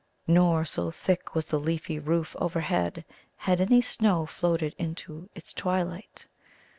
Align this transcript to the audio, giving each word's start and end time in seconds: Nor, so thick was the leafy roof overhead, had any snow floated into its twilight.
Nor, 0.25 0.65
so 0.65 0.89
thick 0.89 1.35
was 1.35 1.45
the 1.45 1.59
leafy 1.59 1.99
roof 1.99 2.35
overhead, 2.39 3.05
had 3.37 3.61
any 3.61 3.81
snow 3.81 4.25
floated 4.25 4.73
into 4.79 5.29
its 5.35 5.53
twilight. 5.53 6.25